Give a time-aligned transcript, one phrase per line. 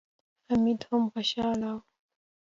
[0.49, 1.83] حميد هم خوشاله و.